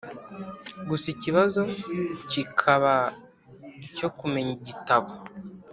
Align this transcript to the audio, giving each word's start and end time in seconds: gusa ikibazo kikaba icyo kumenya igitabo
gusa 0.87 1.05
ikibazo 1.15 1.61
kikaba 2.29 2.93
icyo 3.87 4.07
kumenya 4.17 4.51
igitabo 4.59 5.09